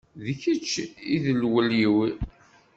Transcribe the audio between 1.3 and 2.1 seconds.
lwel-iw.